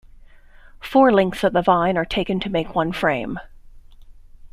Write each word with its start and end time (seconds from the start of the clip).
Four 0.79 1.11
lengths 1.13 1.43
of 1.43 1.53
the 1.53 1.61
vine 1.61 1.95
are 1.95 2.05
taken 2.05 2.39
to 2.39 2.49
make 2.49 2.73
one 2.73 2.91
frame. 2.91 3.37